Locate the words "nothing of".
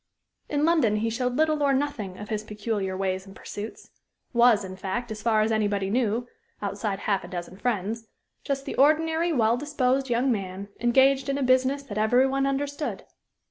1.73-2.29